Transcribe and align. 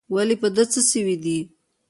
ولي 0.13 0.35
په 0.41 0.47
ده 0.55 0.63
څه 0.71 0.79
سوي 0.91 1.15
دي؟ 1.23 1.37